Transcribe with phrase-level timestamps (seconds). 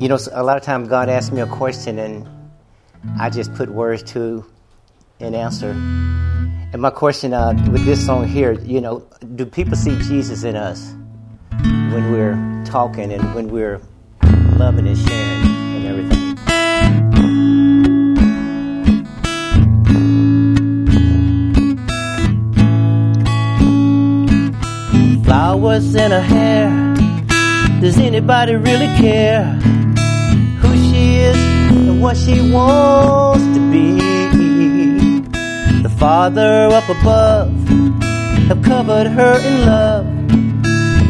[0.00, 2.28] You know, a lot of times God asks me a question and
[3.18, 4.44] I just put words to
[5.20, 5.70] an answer.
[5.70, 9.06] And my question uh, with this song here, you know,
[9.36, 10.92] do people see Jesus in us
[11.62, 12.34] when we're
[12.64, 13.80] talking and when we're
[14.56, 15.46] loving and sharing
[15.76, 16.34] and everything?
[25.24, 26.94] Flowers in her hair.
[27.80, 29.56] Does anybody really care?
[32.04, 33.96] What she wants to be.
[35.82, 37.50] The Father up above
[38.46, 40.04] have covered her in love,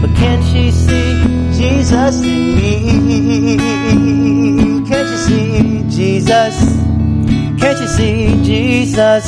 [0.00, 3.56] but can she see Jesus in me?
[4.88, 6.54] Can't you see Jesus?
[7.60, 9.26] Can't you see Jesus?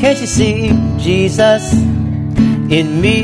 [0.00, 3.14] Can't you see Jesus in me?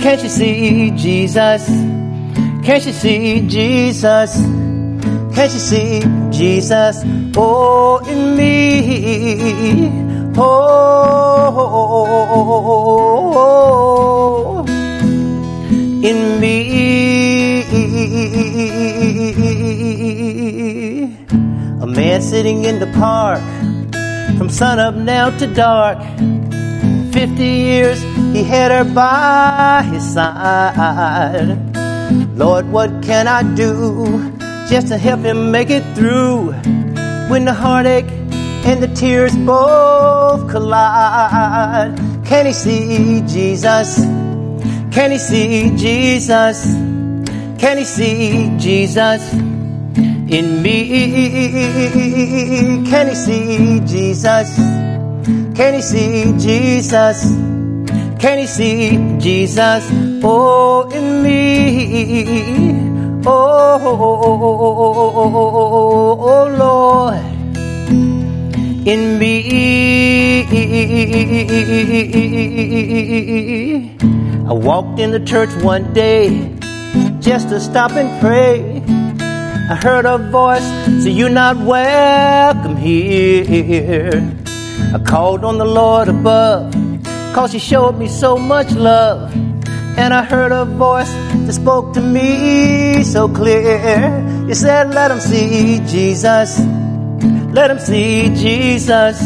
[0.00, 1.68] Can't you see Jesus?
[2.64, 4.67] Can't you see Jesus?
[5.38, 7.04] Can't you see Jesus?
[7.36, 9.88] Oh, in me.
[10.36, 11.04] Oh,
[16.02, 16.56] in me.
[21.82, 23.40] A man sitting in the park
[24.36, 25.98] from sunup now to dark.
[27.12, 28.02] Fifty years
[28.34, 31.56] he had her by his side.
[32.36, 34.34] Lord, what can I do
[34.68, 36.52] just to help him make it through
[37.30, 38.10] when the heartache
[38.68, 41.96] and the tears both collide?
[42.26, 43.96] Can he see Jesus?
[44.92, 46.66] Can he see Jesus?
[47.58, 50.84] Can he see Jesus in me?
[52.90, 54.56] Can he see Jesus?
[55.56, 57.32] Can he see Jesus?
[58.18, 59.88] Can he see Jesus?
[60.22, 62.47] Oh, in me.
[74.48, 76.54] I walked in the church one day
[77.20, 78.82] just to stop and pray.
[79.70, 80.62] I heard a voice
[81.02, 84.34] say, You're not welcome here.
[84.94, 86.72] I called on the Lord above,
[87.34, 89.34] cause He showed me so much love
[89.98, 91.10] and I heard a voice
[91.46, 94.24] that spoke to me so clear.
[94.46, 96.60] You said, Let him see Jesus.
[97.52, 99.22] Let him see Jesus.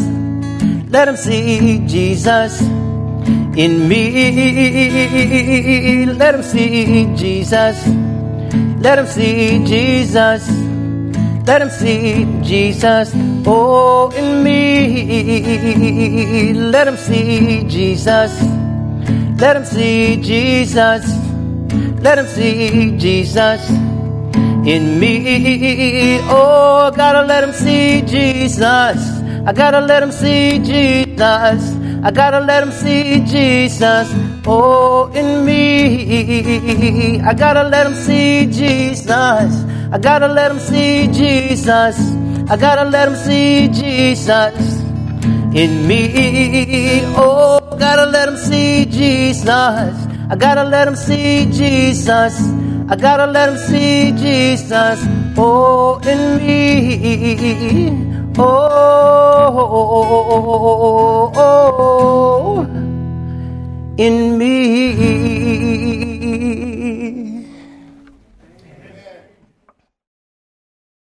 [0.88, 2.60] Let him see Jesus
[3.56, 6.06] in me.
[6.06, 7.86] Let him see Jesus.
[8.78, 10.48] Let him see Jesus.
[11.46, 13.12] Let him see Jesus.
[13.46, 16.52] Oh, in me.
[16.54, 18.42] Let him see Jesus.
[19.38, 21.04] Let him see Jesus.
[22.00, 23.60] Let him see Jesus
[24.66, 26.18] in me.
[26.22, 29.22] Oh, gotta let him see Jesus.
[29.46, 31.76] I gotta let him see Jesus.
[32.04, 34.08] I gotta let him see Jesus.
[34.46, 37.20] Oh, in me.
[37.20, 39.08] I gotta let him see Jesus.
[39.08, 41.98] I gotta let him see Jesus.
[42.48, 44.82] I gotta let him see Jesus
[45.54, 47.02] in me.
[47.16, 49.46] Oh, gotta let him see Jesus.
[49.48, 52.40] I gotta let him see Jesus.
[52.88, 55.00] I gotta let them see Jesus.
[55.38, 58.02] Oh, in me.
[58.38, 58.44] Oh,
[59.54, 62.66] oh, oh, oh
[63.98, 65.41] in me.